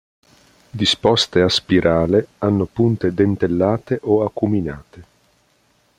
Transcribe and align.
Disposte 0.79 1.41
a 1.41 1.47
spirale, 1.47 2.29
hanno 2.39 2.65
punte 2.65 3.13
dentellate 3.13 3.99
o 4.01 4.23
acuminate. 4.23 5.05